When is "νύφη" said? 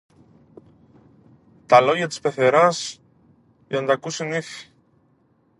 4.27-4.67